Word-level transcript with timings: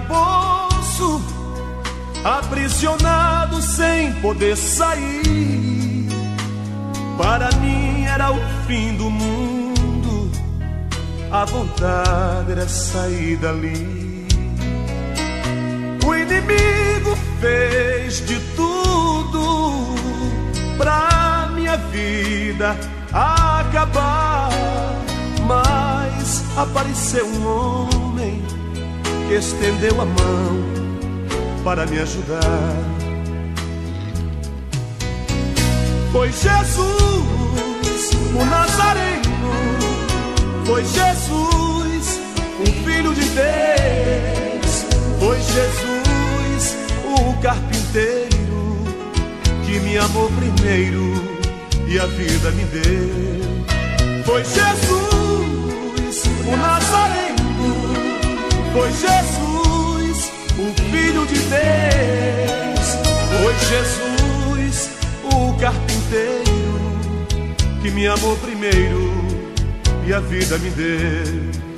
calabouço, 0.00 1.22
aprisionado 2.24 3.60
sem 3.60 4.12
poder 4.14 4.56
sair. 4.56 6.08
Para 7.18 7.50
mim 7.56 8.04
era 8.04 8.32
o 8.32 8.38
fim 8.66 8.96
do 8.96 9.10
mundo, 9.10 10.30
a 11.30 11.44
vontade 11.44 12.52
era 12.52 12.68
sair 12.68 13.36
dali. 13.36 14.26
O 16.04 16.14
inimigo 16.14 17.16
fez 17.40 18.24
de 18.26 18.38
tudo 18.56 19.94
pra 20.78 21.50
minha 21.54 21.76
vida 21.76 22.76
acabar, 23.12 24.48
mas 25.46 26.42
apareceu 26.56 27.26
um 27.26 27.46
homem 27.46 28.09
que 29.30 29.36
estendeu 29.36 30.00
a 30.00 30.04
mão 30.04 30.60
para 31.62 31.86
me 31.86 32.00
ajudar. 32.00 32.74
Foi 36.10 36.32
Jesus, 36.32 36.80
o 38.34 38.44
Nazareno, 38.44 39.52
foi 40.66 40.84
Jesus, 40.84 42.20
o 42.58 42.66
Filho 42.84 43.14
de 43.14 43.28
Deus, 43.28 44.84
foi 45.20 45.36
Jesus, 45.36 46.76
o 47.04 47.40
carpinteiro, 47.40 48.84
que 49.64 49.78
me 49.78 49.96
amou 49.96 50.28
primeiro 50.32 51.04
e 51.86 52.00
a 52.00 52.06
vida 52.06 52.50
me 52.50 52.64
deu. 52.64 54.24
Foi 54.24 54.42
Jesus, 54.42 55.19
foi 58.72 58.90
Jesus, 58.92 60.32
o 60.58 60.90
Filho 60.90 61.26
de 61.26 61.38
Deus. 61.38 62.86
Foi 63.42 63.54
Jesus, 63.68 64.90
o 65.24 65.58
carpinteiro, 65.58 66.44
que 67.82 67.90
me 67.90 68.06
amou 68.06 68.36
primeiro 68.36 69.10
e 70.06 70.12
a 70.12 70.20
vida 70.20 70.58
me 70.58 70.70
deu. 70.70 71.69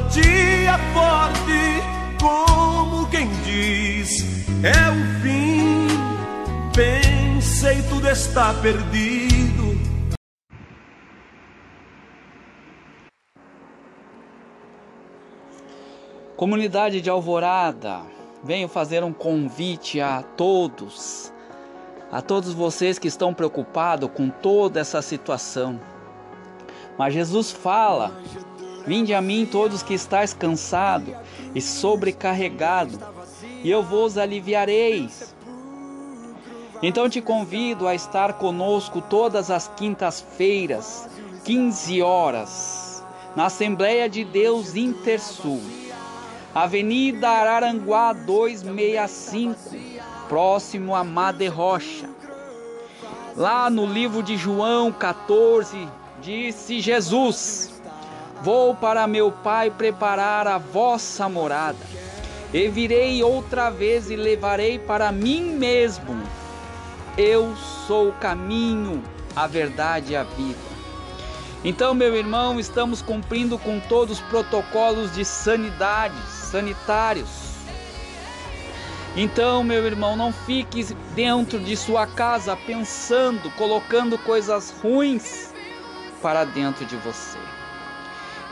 Batia 0.00 0.78
forte, 0.94 2.20
como 2.20 3.08
quem 3.10 3.28
diz: 3.44 4.24
é 4.64 4.90
o 4.90 5.20
fim. 5.22 5.88
Pensei, 6.74 7.82
tudo 7.88 8.08
está 8.08 8.54
perdido. 8.54 9.78
Comunidade 16.36 17.02
de 17.02 17.10
Alvorada, 17.10 18.00
venho 18.42 18.66
fazer 18.66 19.04
um 19.04 19.12
convite 19.12 20.00
a 20.00 20.22
todos, 20.22 21.30
a 22.10 22.22
todos 22.22 22.54
vocês 22.54 22.98
que 22.98 23.08
estão 23.08 23.34
preocupados 23.34 24.08
com 24.14 24.30
toda 24.30 24.80
essa 24.80 25.02
situação. 25.02 25.78
Mas 26.96 27.12
Jesus 27.12 27.52
fala 27.52 28.12
Vinde 28.86 29.14
a 29.14 29.20
mim 29.20 29.46
todos 29.50 29.82
que 29.82 29.94
estáis 29.94 30.32
cansado 30.32 31.14
e 31.54 31.60
sobrecarregado, 31.60 32.98
e 33.62 33.70
eu 33.70 33.82
vos 33.82 34.16
aliviareis. 34.16 35.34
Então 36.82 37.08
te 37.08 37.20
convido 37.20 37.86
a 37.86 37.94
estar 37.94 38.34
conosco 38.34 39.02
todas 39.02 39.50
as 39.50 39.68
quintas-feiras, 39.68 41.08
15 41.44 42.00
horas, 42.00 43.04
na 43.36 43.46
Assembleia 43.46 44.08
de 44.08 44.24
Deus 44.24 44.74
Intersul, 44.74 45.60
Avenida 46.54 47.28
Araranguá 47.28 48.12
265, 48.12 49.56
próximo 50.28 50.94
a 50.94 51.04
Made 51.04 51.46
Rocha. 51.48 52.08
Lá 53.36 53.70
no 53.70 53.86
livro 53.86 54.22
de 54.22 54.36
João 54.36 54.90
14, 54.90 55.86
disse 56.20 56.80
Jesus: 56.80 57.79
Vou 58.42 58.74
para 58.74 59.06
meu 59.06 59.30
Pai 59.30 59.70
preparar 59.70 60.46
a 60.46 60.56
vossa 60.56 61.28
morada. 61.28 61.78
E 62.52 62.68
virei 62.68 63.22
outra 63.22 63.70
vez 63.70 64.10
e 64.10 64.16
levarei 64.16 64.78
para 64.78 65.12
mim 65.12 65.42
mesmo. 65.42 66.22
Eu 67.18 67.54
sou 67.86 68.08
o 68.08 68.12
caminho, 68.12 69.02
a 69.36 69.46
verdade 69.46 70.12
e 70.12 70.16
a 70.16 70.22
vida. 70.22 70.58
Então, 71.62 71.92
meu 71.92 72.16
irmão, 72.16 72.58
estamos 72.58 73.02
cumprindo 73.02 73.58
com 73.58 73.78
todos 73.78 74.18
os 74.18 74.24
protocolos 74.28 75.14
de 75.14 75.24
sanidade, 75.24 76.16
sanitários. 76.30 77.50
Então, 79.14 79.62
meu 79.62 79.84
irmão, 79.84 80.16
não 80.16 80.32
fique 80.32 80.82
dentro 81.14 81.60
de 81.60 81.76
sua 81.76 82.06
casa 82.06 82.56
pensando, 82.56 83.50
colocando 83.50 84.16
coisas 84.16 84.74
ruins 84.82 85.52
para 86.22 86.44
dentro 86.44 86.86
de 86.86 86.96
você. 86.96 87.49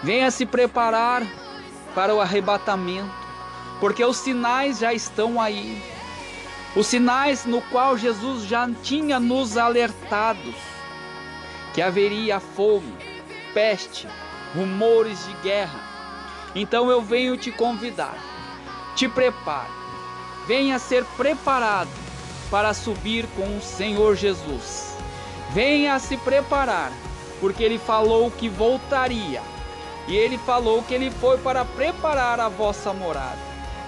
Venha 0.03 0.31
se 0.31 0.47
preparar 0.47 1.23
para 1.95 2.15
o 2.15 2.21
arrebatamento, 2.21 3.11
porque 3.81 4.05
os 4.05 4.17
sinais 4.17 4.79
já 4.79 4.95
estão 4.95 5.41
aí. 5.41 5.83
Os 6.77 6.87
sinais 6.87 7.45
no 7.45 7.61
qual 7.63 7.99
Jesus 7.99 8.45
já 8.45 8.69
tinha 8.83 9.19
nos 9.19 9.57
alertado 9.57 10.55
que 11.75 11.83
haveria 11.83 12.39
fome, 12.39 12.93
peste, 13.53 14.07
rumores 14.55 15.27
de 15.27 15.33
guerra. 15.43 15.81
Então 16.55 16.89
eu 16.91 17.03
venho 17.03 17.37
te 17.37 17.51
convidar. 17.51 18.17
Te 18.95 19.09
prepare. 19.09 19.71
Venha 20.47 20.79
ser 20.79 21.05
preparado 21.17 21.91
para 22.51 22.73
subir 22.73 23.27
com 23.37 23.59
o 23.59 23.61
Senhor 23.61 24.15
Jesus. 24.15 24.97
Venha 25.51 25.99
se 25.99 26.17
preparar, 26.19 26.93
porque 27.41 27.65
ele 27.65 27.79
falou 27.79 28.31
que 28.31 28.49
voltaria 28.49 29.43
e 30.09 30.17
ele 30.17 30.39
falou 30.39 30.83
que 30.83 30.95
ele 30.95 31.11
foi 31.11 31.37
para 31.37 31.67
preparar 31.67 32.41
a 32.41 32.49
vossa 32.49 32.95
morada. 32.95 33.39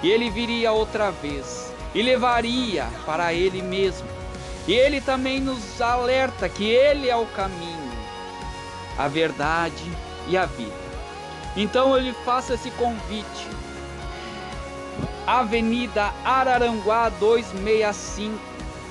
E 0.03 0.11
ele 0.11 0.29
viria 0.31 0.71
outra 0.71 1.11
vez 1.11 1.73
e 1.95 2.03
levaria 2.03 2.87
para 3.07 3.33
ele 3.33 3.63
mesmo. 3.63 4.07
E 4.69 4.73
ele 4.73 5.01
também 5.01 5.41
nos 5.41 5.81
alerta 5.81 6.47
que 6.49 6.69
ele 6.69 7.09
é 7.09 7.17
o 7.17 7.25
caminho, 7.27 7.91
a 8.99 9.09
verdade 9.09 9.91
e 10.29 10.37
a 10.37 10.45
vida. 10.45 10.91
Então 11.57 11.95
eu 11.95 12.01
lhe 12.01 12.13
faço 12.13 12.53
esse 12.53 12.71
convite. 12.73 13.49
Avenida 15.27 16.13
Araranguá 16.23 17.09
265, 17.09 18.39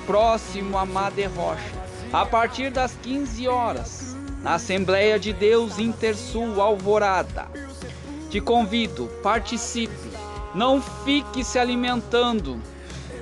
próximo 0.04 0.76
a 0.76 0.84
Made 0.84 1.24
Rocha, 1.26 1.72
a 2.12 2.26
partir 2.26 2.70
das 2.70 2.92
15 3.02 3.46
horas 3.46 4.09
na 4.42 4.54
Assembleia 4.54 5.18
de 5.18 5.32
Deus 5.32 5.78
Intersul 5.78 6.60
Alvorada. 6.60 7.46
Te 8.30 8.40
convido, 8.40 9.06
participe. 9.22 10.10
Não 10.54 10.80
fique 10.80 11.44
se 11.44 11.58
alimentando 11.58 12.60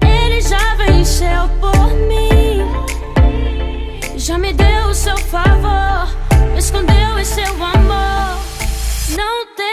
Ele 0.00 0.40
já 0.40 0.74
venceu 0.74 1.48
por 1.60 1.88
mim, 2.08 2.66
já 4.18 4.36
me 4.38 4.52
deu 4.52 4.88
o 4.88 4.94
seu 4.94 5.16
favor, 5.16 6.08
me 6.52 6.58
escondeu 6.58 7.16
em 7.16 7.24
seu 7.24 7.62
amor. 7.62 8.40
Não 9.16 9.46
tem. 9.54 9.66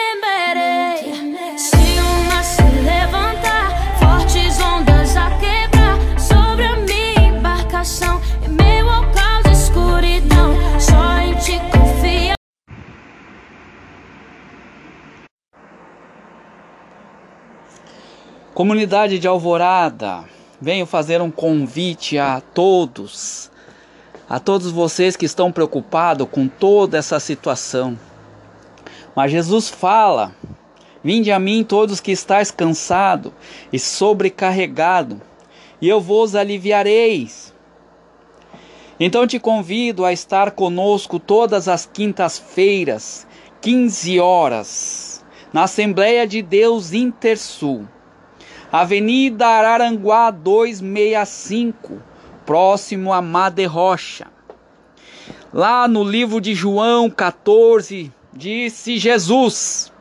Comunidade 18.53 19.17
de 19.17 19.27
Alvorada, 19.27 20.25
venho 20.61 20.85
fazer 20.85 21.19
um 21.23 21.31
convite 21.31 22.19
a 22.19 22.39
todos, 22.39 23.49
a 24.29 24.39
todos 24.39 24.69
vocês 24.69 25.15
que 25.15 25.25
estão 25.25 25.51
preocupados 25.51 26.27
com 26.29 26.47
toda 26.47 26.95
essa 26.95 27.19
situação. 27.19 27.97
Mas 29.15 29.31
Jesus 29.31 29.69
fala: 29.69 30.35
Vinde 31.03 31.31
a 31.31 31.39
mim 31.39 31.63
todos 31.63 31.99
que 31.99 32.11
estáis 32.11 32.51
cansado 32.51 33.33
e 33.71 33.79
sobrecarregado, 33.79 35.19
e 35.81 35.89
eu 35.89 35.99
vos 35.99 36.35
aliviareis. 36.35 37.51
Então 38.99 39.25
te 39.25 39.39
convido 39.39 40.05
a 40.05 40.13
estar 40.13 40.51
conosco 40.51 41.17
todas 41.17 41.67
as 41.67 41.87
quintas-feiras, 41.87 43.25
15 43.61 44.19
horas, 44.19 45.25
na 45.51 45.63
Assembleia 45.63 46.27
de 46.27 46.43
Deus 46.43 46.93
Intersul 46.93 47.87
Avenida 48.73 49.45
Araranguá 49.45 50.31
265, 50.31 52.01
próximo 52.43 53.13
a 53.13 53.21
Made 53.21 53.63
Rocha. 53.65 54.25
Lá 55.53 55.87
no 55.87 56.03
livro 56.03 56.41
de 56.41 56.55
João 56.55 57.07
14, 57.07 58.11
disse 58.33 58.97
Jesus: 58.97 59.93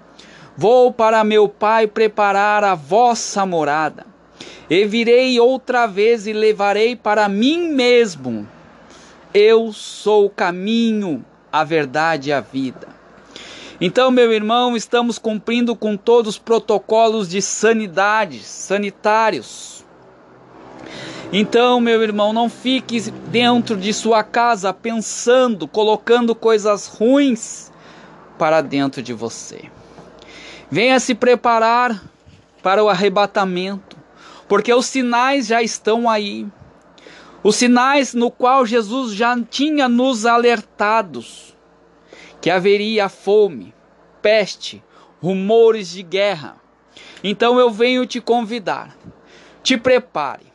Vou 0.57 0.91
para 0.91 1.23
meu 1.23 1.51
Pai 1.51 1.87
preparar 1.87 2.65
a 2.65 2.75
vossa 2.75 3.45
morada. 3.45 4.07
E 4.71 4.87
virei 4.87 5.39
outra 5.39 5.87
vez 5.87 6.27
e 6.27 6.33
levarei 6.33 6.97
para 6.97 7.29
mim 7.29 7.75
mesmo. 7.75 8.49
Eu 9.35 9.71
sou 9.71 10.25
o 10.25 10.31
caminho, 10.31 11.23
a 11.53 11.63
verdade 11.63 12.31
e 12.31 12.33
a 12.33 12.41
vida. 12.41 12.92
Então, 13.85 14.13
meu 14.13 14.33
irmão, 14.33 14.77
estamos 14.77 15.19
cumprindo 15.19 15.75
com 15.75 15.97
todos 15.97 16.35
os 16.35 16.39
protocolos 16.39 17.29
de 17.29 17.43
sanidade, 17.43 18.39
sanitários. 18.39 19.85
Então, 21.33 21.81
meu 21.81 22.01
irmão, 22.01 22.33
não 22.33 22.49
fique 22.49 23.01
dentro 23.11 23.77
de 23.77 23.93
sua 23.93 24.23
casa 24.23 24.73
pensando, 24.73 25.67
colocando 25.67 26.33
coisas 26.33 26.87
ruins 26.87 27.73
para 28.39 28.61
dentro 28.61 29.03
de 29.03 29.13
você. 29.13 29.65
Venha 30.71 31.01
se 31.01 31.13
preparar 31.13 32.01
para 32.63 32.85
o 32.85 32.89
arrebatamento, 32.89 33.97
porque 34.47 34.73
os 34.73 34.87
sinais 34.87 35.49
já 35.49 35.61
estão 35.61 36.09
aí. 36.09 36.47
Os 37.43 37.57
sinais 37.57 38.15
no 38.15 38.31
qual 38.31 38.65
Jesus 38.65 39.13
já 39.13 39.37
tinha 39.51 39.89
nos 39.89 40.25
alertados 40.25 41.53
que 42.43 42.51
haveria 42.51 43.09
fome, 43.09 43.73
peste, 44.21 44.83
rumores 45.23 45.93
de 45.93 46.03
guerra. 46.03 46.57
Então 47.23 47.57
eu 47.57 47.71
venho 47.71 48.05
te 48.05 48.21
convidar. 48.21 48.99
Te 49.63 49.77
prepare. 49.79 50.47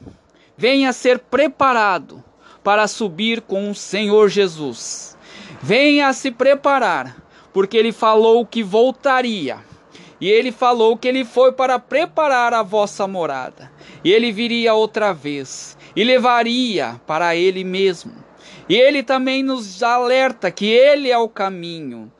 Venha 0.58 0.92
ser 0.92 1.18
preparado 1.18 2.22
para 2.62 2.90
subir 2.90 3.40
com 3.40 3.72
o 3.72 3.76
Senhor 3.76 4.28
Jesus. 4.28 5.18
Venha 5.62 6.12
se 6.12 6.30
preparar, 6.30 7.24
porque 7.54 7.78
ele 7.78 7.94
falou 7.94 8.46
que 8.46 8.62
voltaria. 8.62 9.60
E 10.20 10.30
ele 10.30 10.52
falou 10.52 10.98
que 10.98 11.08
ele 11.08 11.24
foi 11.24 11.54
para 11.54 11.80
preparar 11.80 12.54
a 12.54 12.64
vossa 12.64 13.08
morada. 13.08 13.72
E 14.04 14.12
ele 14.12 14.34
viria 14.34 14.74
outra 14.74 15.14
vez 15.14 15.78
e 15.96 16.04
levaria 16.04 17.00
para 17.08 17.34
ele 17.34 17.64
mesmo 17.64 18.27
e 18.70 18.76
ele 18.76 19.02
também 19.02 19.44
nos 19.44 19.82
alerta 19.82 20.52
que 20.52 20.66
ele 20.66 21.10
é 21.10 21.18
o 21.18 21.30
caminho, 21.30 22.12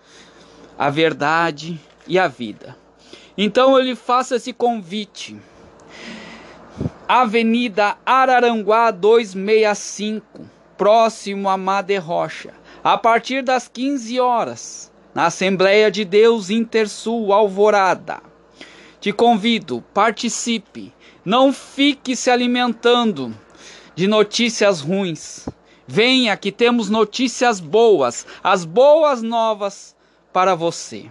a 0.78 0.90
verdade 0.90 1.80
e 2.08 2.18
a 2.18 2.28
vida. 2.28 2.76
Então 3.38 3.78
eu 3.78 3.84
lhe 3.84 3.96
faço 3.96 4.36
esse 4.36 4.54
convite. 4.54 5.38
Avenida 7.08 7.98
Araranguá 8.06 8.92
265, 8.92 10.46
próximo 10.78 11.50
a 11.50 11.56
Made 11.58 11.96
Rocha, 11.98 12.54
a 12.84 12.98
partir 12.98 13.44
das 13.44 13.68
15 13.68 14.20
horas, 14.20 14.92
na 15.14 15.28
Assembleia 15.28 15.90
de 15.90 16.04
Deus 16.04 16.50
Intersul 16.50 17.32
Alvorada. 17.32 18.22
Te 19.00 19.14
convido, 19.14 19.84
participe, 19.94 20.94
não 21.24 21.54
fique 21.54 22.16
se 22.16 22.30
alimentando 22.30 23.34
de 23.96 24.08
notícias 24.08 24.82
ruins. 24.82 25.48
Venha 25.88 26.36
que 26.36 26.52
temos 26.52 26.90
notícias 26.90 27.60
boas, 27.60 28.26
as 28.44 28.66
boas 28.66 29.22
novas 29.22 29.96
para 30.34 30.54
você. 30.54 31.10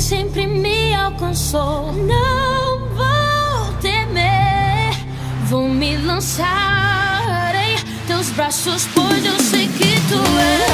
sempre 0.00 0.46
me 0.46 0.94
alcançou. 0.94 1.92
Não 1.92 2.88
vou 2.94 3.72
temer, 3.80 4.94
vou 5.48 5.68
me 5.68 5.96
lançar 5.96 7.52
em 7.54 8.06
teus 8.06 8.30
braços, 8.30 8.88
pois 8.94 9.24
eu 9.24 9.38
sei 9.40 9.66
que 9.66 10.00
tu 10.08 10.20
és. 10.38 10.67